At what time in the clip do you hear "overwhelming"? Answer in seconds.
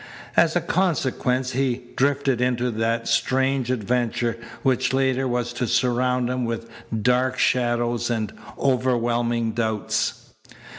8.57-9.51